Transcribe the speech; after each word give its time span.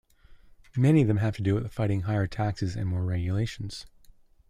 Many 0.75 1.03
of 1.03 1.07
them 1.07 1.17
have 1.17 1.35
to 1.35 1.43
do 1.43 1.53
with 1.53 1.71
fighting 1.71 2.01
higher 2.01 2.25
taxes 2.25 2.75
and 2.75 2.87
more 2.87 3.03
regulations. 3.05 3.85